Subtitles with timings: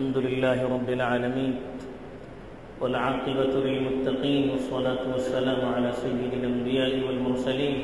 [0.00, 1.52] الحمد لله رب العالمين
[2.80, 7.74] والعاقبة للمتقين والصلاة والسلام على سيد الأنبياء والمرسلين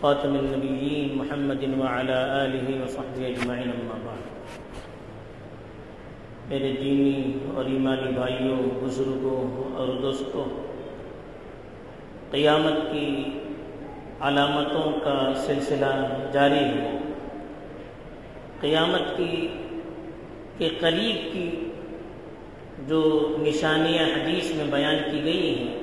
[0.00, 4.20] خاتم النبيين محمد وعلى آله وصحبه أجمعين أما بعد.
[6.48, 10.44] میرے دینی اور ایمانی بھائیوں، بزرگوں اور دوستوں،
[12.30, 13.24] قیامت کی
[14.20, 16.98] علامتوں کا سلسلہ جاری ہے۔
[18.60, 19.48] قیامت کی
[20.58, 21.70] کے قریب کی
[22.88, 25.78] جو نشانیاں حدیث میں بیان کی گئی ہیں،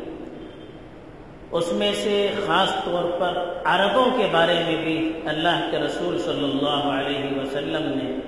[1.51, 6.43] اس میں سے خاص طور پر عربوں کے بارے میں بھی اللہ کے رسول صلی
[6.43, 8.19] اللہ علیہ وسلم نے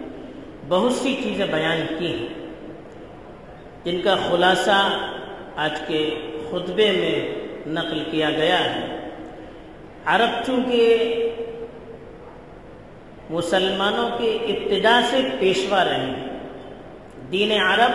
[0.68, 2.28] بہت سی چیزیں بیان کی ہیں۔
[3.84, 4.90] جن کا خلاصہ
[5.56, 6.10] آج کے
[6.50, 7.36] خطبے میں
[7.68, 9.10] نقل کیا گیا ہے۔
[10.06, 11.08] عرب چونکہ
[13.30, 16.31] مسلمانوں کے ابتدا سے پیشوا رہے ہیں
[17.32, 17.92] دین عرب،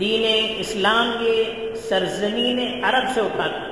[0.00, 3.68] دین اسلام یہ سرزمین عرب سے اٹھا تھا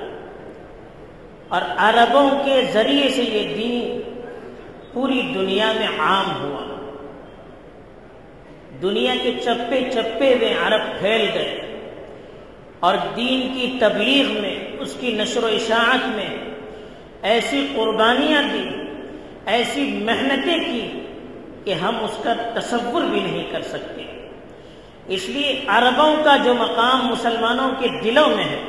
[1.49, 4.01] اور عربوں کے ذریعے سے یہ دین
[4.93, 6.93] پوری دنیا میں عام ہوا۔
[8.83, 11.61] دنیا کے چپے چپے میں عرب پھیل گئے۔
[12.81, 16.37] اور دین کی تبلیغ میں، اس کی نشر و اشاعت میں
[17.23, 18.69] ایسی قربانیاں دی،
[19.47, 21.07] ایسی محنتیں کی
[21.65, 24.16] کہ ہم اس کا تصور بھی نہیں کر سکتے۔
[25.09, 28.63] اس لیے عربوں کا جو مقام مسلمانوں کے دلوں میں ہے،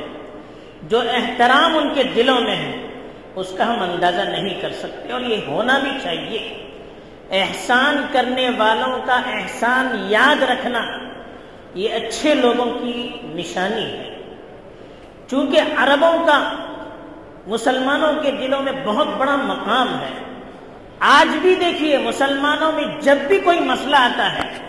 [0.82, 2.86] جو احترام ان کے دلوں میں ہے،
[3.34, 6.68] اس کا ہم اندازہ نہیں کر سکتے اور یہ ہونا بھی چاہیے۔
[7.30, 10.98] احسان کرنے والوں کا احسان یاد رکھنا،
[11.74, 14.34] یہ اچھے لوگوں کی نشانی ہے۔
[15.30, 16.54] چونکہ عربوں کا
[17.46, 20.34] مسلمانوں کے دلوں میں بہت بڑا مقام ہے،
[20.98, 24.67] آج بھی دیکھیے مسلمانوں میں جب بھی کوئی مسئلہ آتا ہے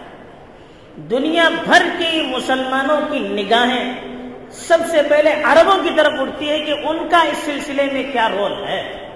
[0.99, 3.93] دنیا بھر کے مسلمانوں کی نگاہیں
[4.51, 8.29] سب سے پہلے عربوں کی طرف اٹھتی ہے کہ ان کا اس سلسلے میں کیا
[8.29, 9.09] رول ہے۔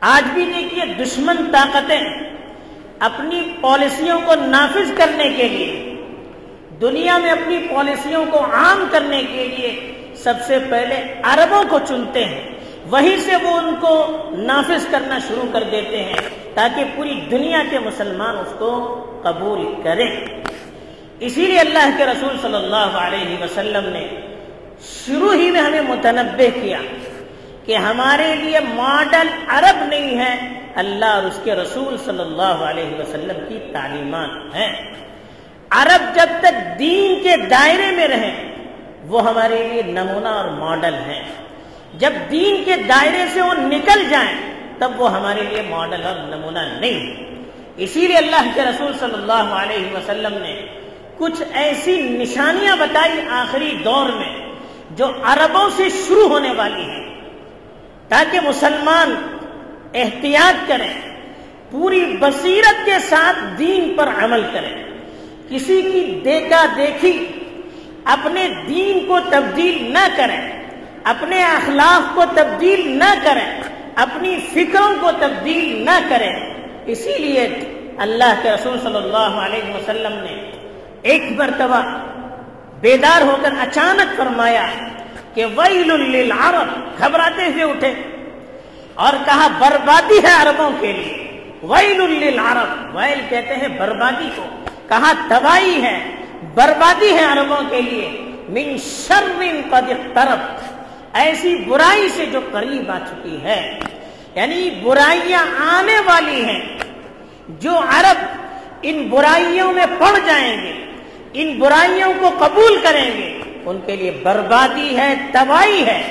[0.00, 2.00] آج بھی دیکھیے دشمن طاقتیں
[2.98, 5.94] اپنی پالیسیوں کو نافذ کرنے کے لیے،
[6.80, 12.24] دنیا میں اپنی پالیسیوں کو عام کرنے کے لیے سب سے پہلے عربوں کو چنتے
[12.24, 12.48] ہیں۔
[12.90, 17.78] وہیں سے وہ ان کو نافذ کرنا شروع کر دیتے ہیں۔ تاکہ پوری دنیا کے
[17.78, 18.70] مسلمان اس کو
[19.22, 20.10] قبول کریں۔
[21.20, 24.06] اسی لیے اللہ کے رسول صلی اللہ علیہ وسلم نے
[24.82, 26.78] شروع ہی میں ہمیں متنبع کیا
[27.66, 30.34] کہ ہمارے لیے ماڈل عرب نہیں ہے،
[30.74, 34.72] اللہ اور اس کے رسول صلی اللہ علیہ وسلم کی تعلیمات ہیں۔
[35.70, 38.54] عرب جب تک دین کے دائرے میں رہیں
[39.06, 41.22] وہ ہمارے لیے نمونہ اور ماڈل ہیں۔
[41.98, 46.58] جب دین کے دائرے سے وہ نکل جائیں تب وہ ہمارے لیے ماڈل اور نمونہ
[46.80, 47.32] نہیں۔
[47.76, 50.66] اسی لیے اللہ کے رسول صلی اللہ علیہ وسلم نے
[51.18, 54.52] کچھ ایسی نشانیاں بتائی آخری دور میں
[54.90, 57.20] جو عربوں سے شروع ہونے والی ہیں۔
[58.08, 59.36] تاکہ مسلمان
[59.94, 61.00] احتیاط کریں،
[61.70, 64.84] پوری بصیرت کے ساتھ دین پر عمل کریں۔
[65.48, 67.26] کسی کی دیکھا دیکھی
[68.04, 70.68] اپنے دین کو تبدیل نہ کریں،
[71.04, 73.61] اپنے اخلاق کو تبدیل نہ کریں۔
[73.96, 76.54] اپنی فکروں کو تبدیل نہ کریں۔
[76.86, 77.48] اسی لیے
[77.98, 80.50] اللہ کے رسول صلی اللہ علیہ وسلم نے
[81.02, 81.98] ایک مرتبہ
[82.80, 84.66] بیدار ہو کر اچانک فرمایا
[85.34, 87.94] کہ ویل للعرب، گھبراتے ہوئے اٹھے۔
[88.94, 94.46] اور کہا، بربادی ہے عربوں کے لیے۔ ویل للعرب۔ ویل کہتے ہیں بربادی کو۔
[94.88, 96.10] کہا، تباہی ہے۔
[96.54, 98.10] بربادی ہے عربوں کے لیے۔
[98.48, 100.38] من شر قد اقترب۔
[101.14, 103.78] ایسی برائی سے جو قریب آ چکی ہے
[104.34, 106.78] یعنی برائیاں آنے والی ہیں۔
[107.48, 108.24] جو عرب
[108.82, 110.84] ان برائیوں میں پڑ جائیں گے،
[111.32, 116.02] ان برائیوں کو قبول کریں گے، ان کے لیے بربادی ہے، تباہی ہے۔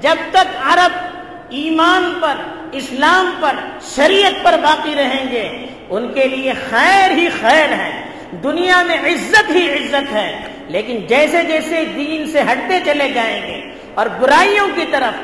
[0.00, 0.92] جب تک عرب
[1.50, 2.34] ایمان پر،
[2.72, 3.54] اسلام پر،
[3.96, 8.04] شریعت پر باقی رہیں گے، ان کے لیے خیر ہی خیر ہے۔
[8.42, 13.65] دنیا میں عزت ہی عزت ہے، لیکن جیسے جیسے دین سے ہٹتے چلے جائیں گے
[13.96, 15.20] اور برائیوں کی طرف،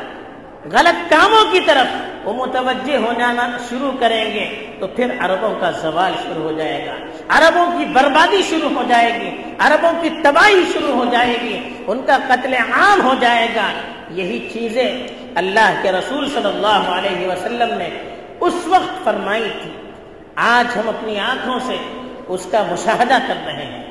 [0.72, 1.86] غلط کاموں کی طرف
[2.24, 6.86] وہ متوجہ ہو جانا شروع کریں گے، تو پھر عربوں کا زوال شروع ہو جائے
[6.86, 6.94] گا۔
[7.28, 12.02] عربوں کی بربادی شروع ہو جائے گی، عربوں کی تباہی شروع ہو جائے گی، ان
[12.06, 13.72] کا قتل عام ہو جائے گا۔
[14.10, 17.90] یہی چیزیں اللہ کے رسول صلی اللہ علیہ وسلم نے
[18.40, 19.70] اس وقت فرمائی تھی۔
[20.34, 21.76] آج ہم اپنی آنکھوں سے
[22.28, 23.84] اس کا مشاہدہ کر رہے ہیں۔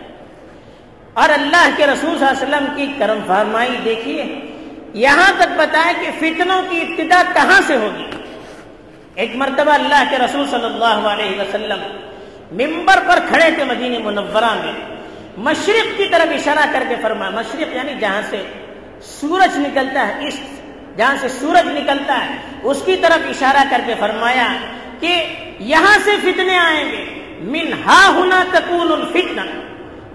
[1.13, 4.50] اور اللہ کے رسول صلی اللہ علیہ وسلم کی کرم فرمائی، دیکھیے
[4.93, 8.05] یہاں تک بتائے کہ فتنوں کی ابتدا کہاں سے ہوگی؟
[9.15, 11.79] ایک مرتبہ اللہ کے رسول صلی اللہ علیہ وسلم
[12.51, 14.71] ممبر پر کھڑے تھے مدینہ منورہ میں۔
[15.37, 18.43] مشرق کی طرف اشارہ کر کے فرمایا، مشرق یعنی جہاں سے
[19.01, 20.39] سورج نکلتا ہے، اس
[20.97, 24.47] جہاں سے سورج نکلتا ہے، اس کی طرف اشارہ کر کے فرمایا
[24.99, 25.23] کہ
[25.59, 27.05] یہاں سے فتنے آئیں گے۔
[27.41, 29.45] من ہا ہونا تکون الفتنا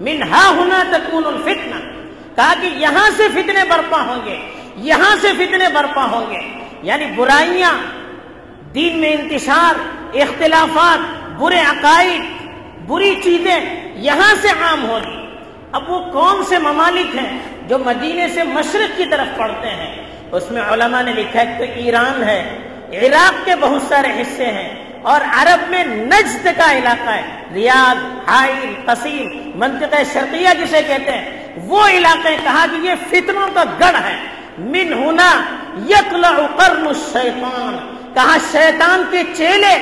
[0.01, 1.79] من ہا ہونا تکون الفتنا
[2.35, 4.37] کہا کہ یہاں سے فتنے برپا ہوں گے۔
[4.77, 6.39] یہاں سے فتنے برپا ہوں گے۔
[6.83, 7.73] یعنی برائیاں،
[8.73, 9.73] دین میں انتشار،
[10.15, 10.99] اختلافات،
[11.39, 12.21] برے عقائد،
[12.87, 13.59] بری چیزیں
[13.95, 15.27] یہاں سے عام ہوگی
[15.71, 20.51] اب وہ کون سے ممالک ہیں جو مدینے سے مشرق کی طرف پڑھتے ہیں۔ اس
[20.51, 22.57] میں علماء نے لکھا ہے کہ ایران ہے،
[22.93, 28.73] عراق کے بہت سارے حصے ہیں اور عرب میں نجد کا علاقہ ہے۔ ریاض، حائل
[28.85, 34.36] قصیم منطقہ شرقیہ جسے کہتے ہیں، وہ علاقے کہا کہ یہ فتنوں کا گڑھ ہے۔
[34.57, 35.29] من ہونا
[35.89, 37.75] یکلا قرن الشیطان
[38.13, 39.75] کہا شیطان کے چیلے،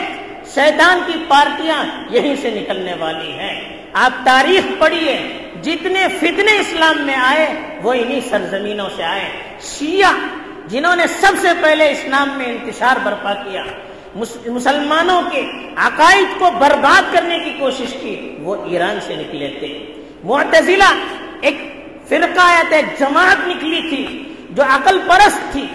[0.54, 3.56] شیطان کی پارٹیاں یہیں سے نکلنے والی ہیں.
[4.04, 5.16] آپ تاریخ پڑھیے،
[5.64, 7.48] جتنے فتنے اسلام میں آئے،
[7.84, 9.30] وہ انہی سرزمینوں سے آئے.
[9.68, 10.14] شیعہ،
[10.70, 13.64] جنہوں نے سب سے پہلے اسلام میں انتشار برپا کیا
[14.16, 15.42] مسلمانوں کے
[15.86, 19.74] عقائد کو برباد کرنے کی کوشش کی، وہ ایران سے نکلے تھے.
[20.24, 20.94] معتزلہ،
[21.42, 21.58] ایک
[22.10, 22.48] فرقہ
[23.00, 24.06] جماعت نکلی تھی
[24.50, 25.68] جو عقل پرست تھی،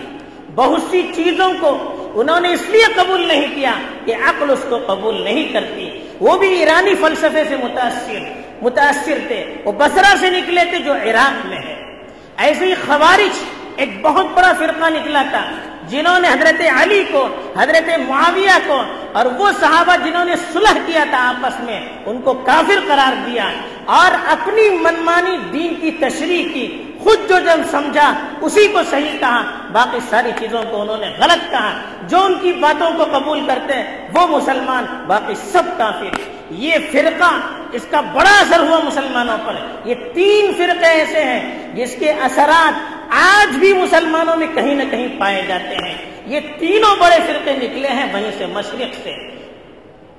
[0.55, 3.73] بہت سی چیزوں کو انہوں نے اس لیے قبول نہیں کیا
[4.05, 5.91] کہ عقل اس کو قبول نہیں کرتی۔
[6.21, 8.19] وہ بھی ایرانی فلسفے سے متاثر
[8.63, 12.05] متاثر تھے۔ وہ بسرا سے نکلے تھے جو عراق میں ہے۔
[12.37, 13.39] ایسے ہی خوارج
[13.77, 15.51] ایک بہت بڑا فرقہ نکلا تھا،
[15.89, 18.83] جنہوں نے حضرت علی کو، حضرت معاویہ کو
[19.13, 23.51] اور وہ صحابہ جنہوں نے صلح کیا تھا آپس میں، ان کو کافر قرار دیا
[23.85, 29.43] اور اپنی منمانی دین کی تشریح کی۔ خود جو جب سمجھا، اسی کو صحیح کہا۔
[29.73, 33.75] باقی ساری چیزوں کو انہوں نے غلط کہا۔ جو ان کی باتوں کو قبول کرتے
[33.75, 36.21] ہیں، وہ مسلمان، باقی سب کافر۔
[36.51, 37.41] یہ فرقہ
[37.73, 39.55] اس کا بڑا اثر ہوا مسلمانوں پر۔
[39.85, 42.73] یہ تین فرقے ایسے ہیں جس کے اثرات
[43.11, 45.95] آج بھی مسلمانوں میں کہیں نہ کہیں پائے جاتے ہیں۔
[46.27, 49.11] یہ تینوں بڑے فرقے نکلے ہیں وہیں سے مشرق سے۔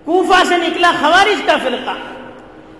[0.06, 2.21] کوفہ سے نکلا خوارج کا فرقہ۔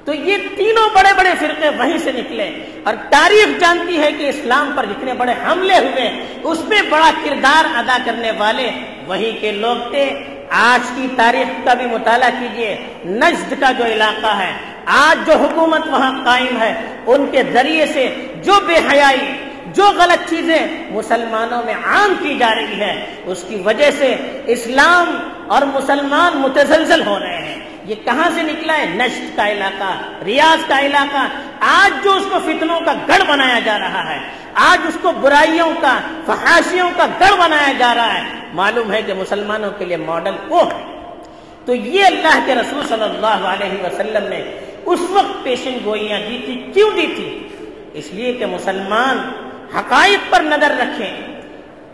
[0.06, 2.50] تو یہ تینوں بڑے بڑے فرقے وہیں سے نکلے۔
[2.84, 7.78] اور تاریخ جانتی ہے کہ اسلام پر جتنے بڑے حملے ہوئے، اس میں بڑا کردار
[7.78, 8.72] ادا کرنے والے
[9.08, 10.20] وہی کے لوگ تھے۔
[10.50, 14.52] آج کی تاریخ کا بھی مطالعہ کیجیے۔ نجد کا جو علاقہ ہے،
[14.86, 19.34] آج جو حکومت وہاں قائم ہے، ان کے ذریعے سے جو بے حیائی،
[19.74, 24.16] جو غلط چیزیں مسلمانوں میں عام کی جا رہی ہے، اس کی وجہ سے
[24.48, 25.18] اسلام
[25.48, 30.68] اور مسلمان متزلزل ہو رہے ہیں۔ یہ کہاں سے نکلا ہے؟ نشت کا علاقہ، ریاض
[30.68, 31.28] کا علاقہ۔
[31.60, 34.20] آج جو اس کو فتنوں کا گڑھ بنایا جا رہا ہے،
[34.54, 38.22] آج اس کو برائیوں کا، فحاشیوں کا گڑھ بنایا جا رہا ہے،
[38.54, 41.04] معلوم ہے کہ مسلمانوں کے لیے ماڈل وہ ہے۔
[41.66, 46.42] تو یہ اللہ کے رسول صلی اللہ علیہ وسلم نے اس وقت پیشن گوئیاں دی
[46.46, 47.48] تھی۔ کیوں دی تھی؟
[47.94, 49.32] اس لیے کہ مسلمان
[49.76, 51.42] حقائق پر نظر رکھیں،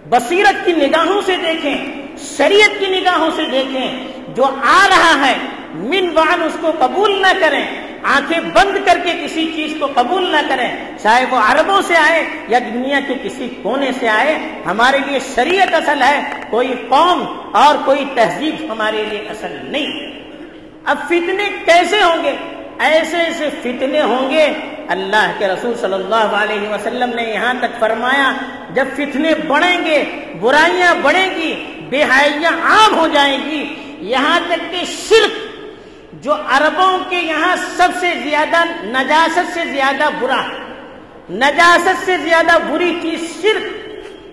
[0.10, 2.08] بصیرت کی نگاہوں سے دیکھیں،
[2.38, 5.36] شریعت کی نگاہوں سے دیکھیں۔ جو آ رہا ہے
[5.74, 7.66] من وان اس کو قبول نہ کریں،
[8.04, 12.24] آنکھیں بند کر کے کسی چیز کو قبول نہ کریں۔ چاہے وہ عربوں سے آئے
[12.48, 17.76] یا دنیا کے کسی کونے سے آئے، ہمارے لیے شریعت اصل ہے، کوئی قوم اور
[17.86, 20.20] کوئی تہذیب ہمارے لیے اصل نہیں۔
[20.86, 22.36] اب فتنے کیسے ہوں گے؟
[22.80, 24.54] ایسے ایسے فتنے ہوں گے۔
[24.88, 28.34] اللہ کے رسول صلی اللہ علیہ وسلم نے یہاں تک فرمایا،
[28.74, 30.04] جب فتنے بڑھیں گے،
[30.40, 35.47] برائیاں بڑھیں گی، بے حیاں عام ہو جائیں گی۔ یہاں تک کہ شرک
[36.14, 40.42] جو عربوں کے یہاں سب سے زیادہ نجاست سے زیادہ برا
[41.30, 43.66] نجاست سے زیادہ بری چیز شرک،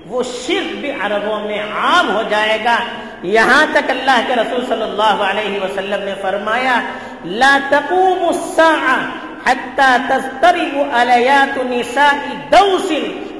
[0.06, 2.78] وہ شرک بھی عربوں میں عام ہو جائے گا۔
[3.22, 6.80] یہاں تک اللہ کے رسول صلی اللہ علیہ وسلم نے فرمایا،
[7.24, 9.02] لا تقوم الساعة
[9.46, 12.14] حتى تسترب علیات نساء
[12.52, 12.92] دوس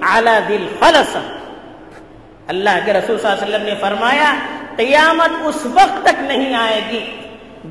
[0.03, 1.17] على ذي الخلص
[2.49, 4.35] اللہ کے رسول صلی اللہ علیہ وسلم نے فرمایا،
[4.76, 7.21] قیامت اس وقت تک نہیں آئے گی۔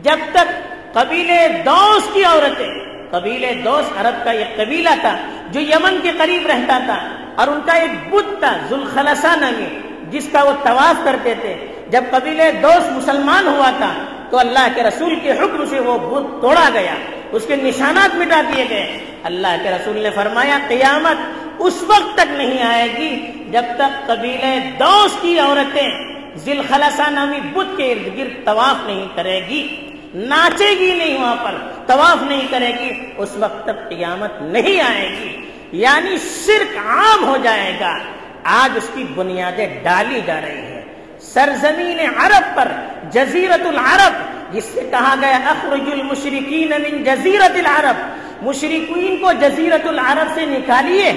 [0.02, 0.50] جب تک
[0.94, 2.74] قبیلے دوس کی عورتیں
[3.12, 5.16] قبیلے دوس عرب کا یہ قبیلہ تھا
[5.52, 6.98] جو یمن کے قریب رہتا تھا،
[7.36, 9.68] اور ان کا ایک بت تھا ذوالخلصہ نامی
[10.12, 11.54] جس کا وہ طواف کرتے تھے۔
[11.90, 13.94] جب قبیلے دوست مسلمان ہوا تھا،
[14.30, 16.96] تو اللہ کے رسول کے حکم سے وہ بت توڑا گیا،
[17.32, 22.32] اس کے نشانات مٹا دیے گئے۔ اللہ کے رسول نے فرمایا، قیامت اس وقت تک
[22.38, 23.12] نہیں آئے گی
[23.52, 25.90] جب تک قبیلے دوست کی عورتیں
[26.38, 31.36] ذیل خلسا نامی بت کے ارد گرد طواف نہیں کرے گی، ناچے گی نہیں وہاں
[31.36, 31.56] پر،
[31.88, 37.38] طواف نہیں کرے گی، اس وقت تک قیامت نہیں آئے گی۔ یعنی شرک عام ہو
[37.44, 37.98] جائے گا۔
[38.44, 40.82] آج اس کی بنیادیں ڈالی جا رہی ہیں۔
[41.20, 42.72] سرزمین عرب پر
[43.12, 44.14] جزیرت العرب،
[44.54, 51.14] جس سے کہا گیا، اخرج المشرقین من جزیرت العرب۔ مشرقین کو جزیرت العرب سے نکالیے۔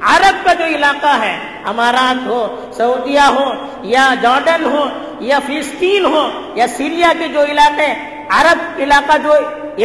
[0.00, 3.52] عرب کا جو علاقہ ہے، امارات ہو، سعودیہ ہو،
[3.82, 4.88] یا جارڈن ہو،
[5.20, 7.94] یا فلسطین ہو، یا سیریا کے جو علاقے،
[8.28, 9.32] عرب علاقہ جو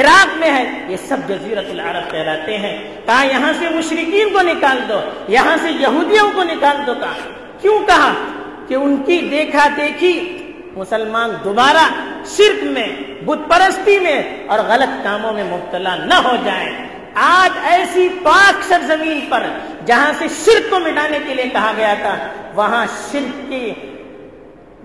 [0.02, 4.80] عراق میں ہے، یہ سب جزیرت العرب کہلاتے ہیں۔ کہا، یہاں سے مشرقین کو نکال
[4.90, 7.30] دو، یہاں سے یہودیوں کو نکال دو، کہا۔
[7.62, 8.14] کیوں کہا؟
[8.68, 10.38] کہ ان کی دیکھا دیکھی
[10.76, 11.92] مسلمان دوبارہ
[12.26, 12.88] شرک میں،
[13.26, 19.20] بت پرستی میں اور غلط کاموں میں مبتلا نہ ہو جائیں۔ آج ایسی پاک سرزمین
[19.30, 19.44] پر
[19.86, 22.16] جہاں سے شرک کو مٹانے کے لیے کہا گیا تھا،
[22.56, 23.74] وہاں شرک کی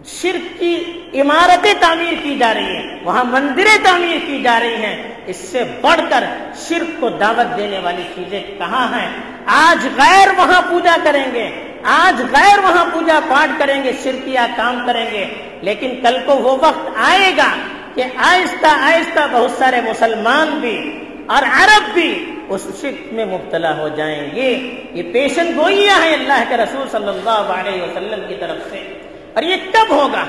[0.07, 0.75] شرک کی
[1.21, 4.97] عمارتیں تعمیر کی جا رہی ہیں، وہاں مندریں تعمیر کی جا رہی ہیں۔
[5.27, 6.25] اس سے بڑھ کر
[6.69, 9.09] شرک کو دعوت دینے والی چیزیں کہاں ہیں؟
[9.47, 14.87] آج غیر وہاں پوجا کریں گے، آج غیر وہاں پوجا پاٹ کریں گے، شرکیہ کام
[14.87, 15.27] کریں گے۔
[15.63, 17.51] لیکن کل کو وہ وقت آئے گا
[17.95, 23.89] کہ آہستہ آہستہ بہت سارے مسلمان بھی اور عرب بھی اس شرک میں مبتلا ہو
[23.89, 28.71] جائیں گے۔ یہ پیشن گوئیاں ہیں اللہ کے رسول صلی اللہ علیہ وسلم کی طرف
[28.71, 28.99] سے۔
[29.35, 30.25] اور یہ کب ہوگا؟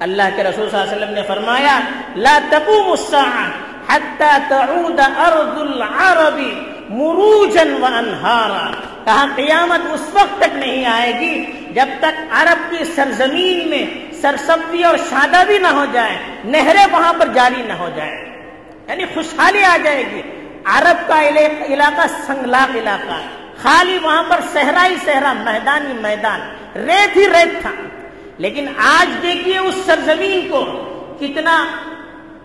[0.00, 1.80] اللہ کے رسول صلی اللہ علیہ وسلم نے فرمایا،
[2.16, 3.50] لا تقوم الساعة
[3.88, 6.40] حتى تعود ارض العرب
[6.88, 8.70] مروجا وانہارا
[9.04, 11.44] کہا، قیامت اس وقت تک نہیں آئے گی
[11.74, 13.86] جب تک عرب کی سرزمین میں
[14.22, 18.27] سرسبزی اور شادابی نہ ہو جائے، نہریں وہاں پر جاری نہ ہو جائے
[18.88, 20.22] یعنی خوشحالی آ جائے گی۔
[20.64, 21.28] عرب کا
[21.68, 23.20] علاقہ سنگلاق علاقہ۔
[23.62, 26.40] خالی وہاں پر صحرائی صحرا میدانی میدان۔
[26.74, 27.70] ریت ہی ریت تھا۔
[28.38, 30.64] لیکن آج دیکھیے اس سرزمین کو
[31.20, 31.66] کتنا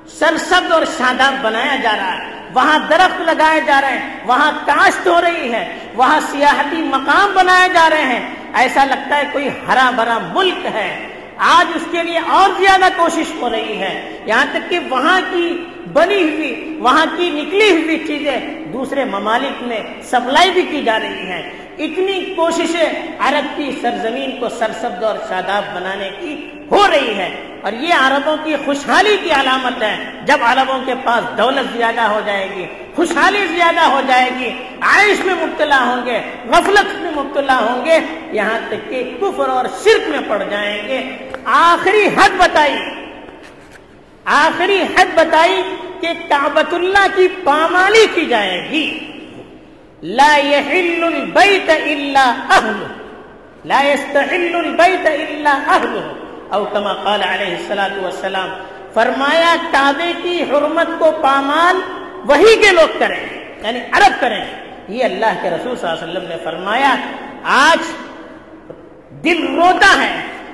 [0.07, 5.07] سرسبز اور شاداب بنایا جا رہا ہے۔ وہاں درخت لگائے جا رہے ہیں۔ وہاں کاشت
[5.07, 9.89] ہو رہی ہے۔ وہاں سیاحتی مقام بنائے جا رہے ہیں۔ ایسا لگتا ہے کوئی ہرا
[9.89, 11.07] بھرا ملک ہے۔
[11.37, 15.65] آج اس کے لیے اور زیادہ کوشش ہو رہی ہے۔ یہاں تک کہ وہاں کی
[15.93, 18.39] بنی ہوئی، وہاں کی نکلی ہوئی چیزیں
[18.73, 24.49] دوسرے ممالک میں سپلائی بھی کی جا رہی ہیں۔ اتنی کوششیں عرب کی سرزمین کو
[24.49, 29.83] سرسبز اور شاداب بنانے کی ہو رہی ہے اور یہ عربوں کی خوشحالی کی علامت
[29.83, 34.49] ہے۔ جب عربوں کے پاس دولت زیادہ ہو جائے گی، خوشحالی زیادہ ہو جائے گی،
[34.81, 37.99] عائش میں مبتلا ہوں گے، غفلت میں مبتلا ہوں گے،
[38.31, 43.02] یہاں تک کہ کفر اور شرک میں پڑ جائیں گے۔ آخری حد بتائی۔
[44.25, 45.61] آخری حد بتائی
[46.01, 48.87] کہ کابت اللہ کی پامالی کی جائے گی۔
[50.19, 52.23] لا يحل البيت الا
[52.55, 52.89] اهله
[53.71, 56.05] لا يستحل البيت الا اهله
[56.53, 58.49] او كما قال عليه الصلاه والسلام،
[58.93, 61.79] فرمایا، کعبے کی حرمت کو پامال
[62.31, 63.19] وہی کے لوگ کریں
[63.63, 64.43] یعنی عرب کریں
[64.89, 66.95] یہ اللہ کے رسول صلی اللہ علیہ وسلم نے فرمایا،
[67.57, 67.91] آج
[69.23, 70.13] دل روتا ہے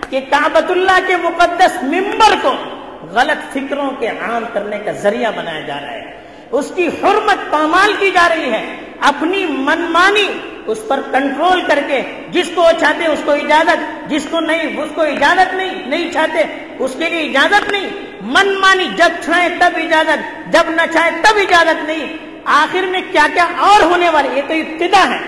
[0.09, 2.53] کہ کعبۃ اللہ کے مقدس ممبر کو
[3.01, 7.93] غلط فکروں کے عام کرنے کا ذریعہ بنایا جا رہا ہے۔ اس کی حرمت پامال
[7.99, 10.27] کی جا رہی ہے۔ اپنی منمانی
[10.65, 12.01] اس پر کنٹرول کر کے
[12.31, 16.11] جس کو وہ چاہتے اس کو اجازت، جس کو نہیں، اس کو اجازت نہیں نہیں
[16.11, 16.43] چاہتے،
[16.79, 17.89] اس کے لیے اجازت نہیں۔
[18.21, 23.45] منمانی جب چاہے تب اجازت، جب نہ چاہے تب اجازت نہیں۔ آخر میں کیا کیا
[23.57, 25.19] اور ہونے والے یہ تو ابتدا ہے۔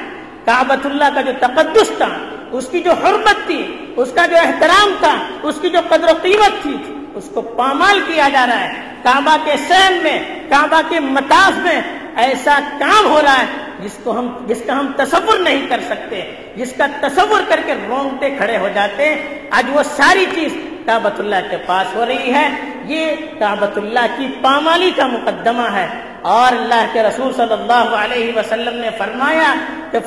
[0.45, 2.09] کابت اللہ کا جو تقدس تھا،
[2.51, 6.17] اس کی جو حرمت تھی، اس کا جو احترام تھا، اس کی جو قدر و
[6.21, 6.77] قیمت تھی
[7.15, 11.81] اس کو پامال کیا جا رہا ہے۔ کعبہ کے سین میں، کعبہ کے متاف میں
[12.15, 13.45] ایسا کام ہو رہا ہے
[13.79, 17.73] جس کو ہم، جس کا ہم تصور نہیں کر سکتے۔ جس کا تصور کر کے
[17.73, 22.33] رونگتے کھڑے ہو جاتے ہیں۔ آج وہ ساری چیز کابت اللہ کے پاس ہو رہی
[22.33, 22.49] ہے۔
[22.85, 25.87] یہ کابت اللہ کی پامالی کا مقدمہ ہے۔
[26.21, 29.53] اور اللہ کے رسول صلی اللہ علیہ وسلم نے فرمایا
[29.91, 29.99] کہ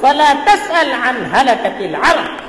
[0.00, 2.45] فلا تسأل عن هلكة العرب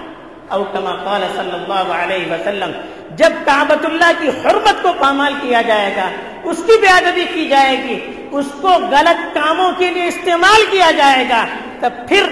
[0.49, 2.71] او كما قال صلی اللہ علیہ وسلم،
[3.15, 6.09] جب کابت اللہ کی حرمت کو پامال کیا جائے گا،
[6.43, 10.91] اس کی بے ادبی کی جائے گی، اس کو غلط کاموں کے لیے استعمال کیا
[10.91, 11.45] جائے گا،
[11.79, 12.23] تب پھر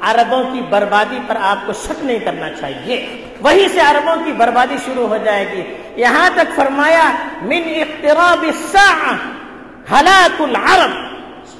[0.00, 4.76] عربوں کی بربادی پر آپ کو شک نہیں کرنا چاہیے۔ وہیں سے عربوں کی بربادی
[4.84, 5.62] شروع ہو جائے گی۔
[5.96, 7.10] یہاں تک فرمایا،
[7.42, 9.16] من اقتراب الساعة
[9.90, 11.11] ہلاک العرب۔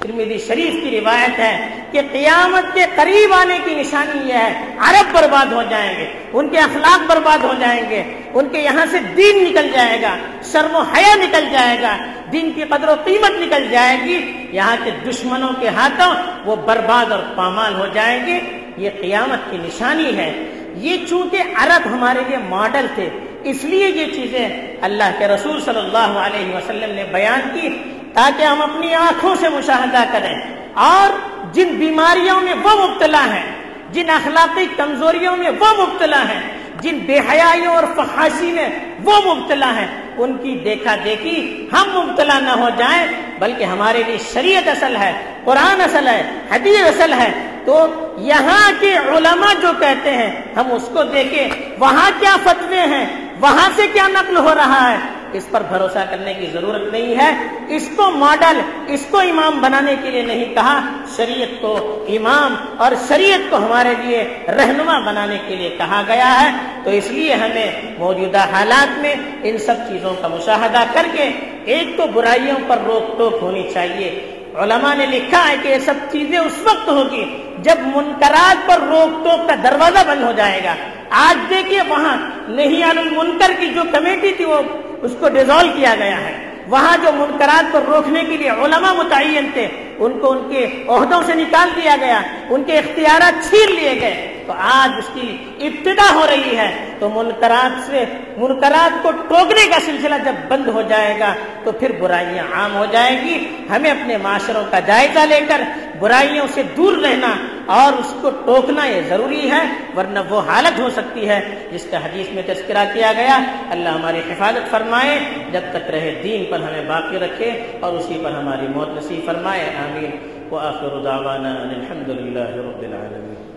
[0.03, 5.15] ترمیدی شریف کی روایت ہے کہ قیامت کے قریب آنے کی نشانی یہ ہے، عرب
[5.15, 8.99] برباد ہو جائیں گے، ان کے اخلاق برباد ہو جائیں گے، ان کے یہاں سے
[9.17, 10.17] دین نکل جائے گا،
[10.51, 11.97] شرم و حیا نکل جائے گا،
[12.31, 17.11] دین کی قدر و قیمت نکل جائے گی، یہاں کے دشمنوں کے ہاتھوں وہ برباد
[17.11, 18.39] اور پامال ہو جائیں گے۔
[18.77, 20.31] یہ قیامت کی نشانی ہے۔
[20.75, 23.09] یہ چونکہ عرب ہمارے لیے ماڈل تھے،
[23.43, 27.69] اس لیے یہ چیزیں اللہ کے رسول صلی اللہ علیہ وسلم نے بیان کی
[28.13, 30.35] تاکہ ہم اپنی آنکھوں سے مشاہدہ کریں۔
[30.73, 31.09] اور
[31.53, 33.53] جن بیماریوں میں وہ مبتلا ہیں،
[33.91, 36.41] جن اخلاقی کمزوریوں میں وہ مبتلا ہیں،
[36.81, 38.69] جن بے حیائیوں اور فحاشی میں
[39.03, 43.07] وہ مبتلا ہیں، ان کی دیکھا دیکھی ہم مبتلا نہ ہو جائیں،
[43.39, 47.31] بلکہ ہمارے لیے شریعت اصل ہے، قرآن اصل ہے، حدیث اصل ہے۔
[47.65, 53.05] تو یہاں کے علماء جو کہتے ہیں، ہم اس کو دیکھیں، وہاں کیا فتوے ہیں،
[53.39, 54.97] وہاں سے کیا نقل ہو رہا ہے؟
[55.33, 59.95] اس پر بھروسہ کرنے کی ضرورت نہیں ہے۔ اس کو ماڈل، اس کو امام بنانے
[60.03, 60.81] کے لیے نہیں کہا۔
[61.17, 66.57] شریعت کو امام اور شریعت کو ہمارے لیے رہنما بنانے کے لیے کہا گیا ہے۔
[66.83, 71.31] تو اس لیے ہمیں موجودہ حالات میں ان سب چیزوں کا مشاہدہ کر کے
[71.65, 75.93] ایک تو برائیوں پر روک ٹوک ہونی چاہیے۔ علماء نے لکھا ہے کہ یہ سب
[76.11, 77.25] چیزیں اس وقت ہوگی
[77.57, 80.75] جب منکرات پر روک ٹوک کا دروازہ بند ہو جائے گا۔
[81.09, 84.61] آج دیکھیے وہاں نہیں المنکر کی جو کمیٹی تھی وہ
[85.03, 89.49] اس کو ڈیزالو کیا گیا ہے۔ وہاں جو منکرات کو روکنے کے لیے علماء متعین
[89.53, 89.67] تھے،
[89.97, 94.29] ان کو ان کے عہدوں سے نکال دیا گیا، ان کے اختیارات چھین لیے گئے۔
[94.47, 98.05] تو آج اس کی ابتدا ہو رہی ہے۔ تو منکرات سے
[98.37, 101.33] منکرات کو ٹوکنے کا سلسلہ جب بند ہو جائے گا،
[101.63, 105.61] تو پھر برائیاں عام ہو جائیں گی۔ ہمیں اپنے معاشروں کا جائزہ لے کر
[105.99, 110.89] برائیوں سے دور رہنا اور اس کو ٹوکنا یہ ضروری ہے، ورنہ وہ حالت ہو
[110.89, 113.39] سکتی ہے۔ جس کا حدیث میں تذکرہ کیا گیا،
[113.69, 115.19] اللہ ہماری حفاظت فرمائے،
[115.51, 119.61] جب تک رہے دین پر ہمیں باقی رکھے اور اسی پر ہماری موت نصیب فرمائے،
[119.61, 120.11] آمین۔
[120.51, 123.52] وآخر دعوانا ان الحمد لله رب العالمين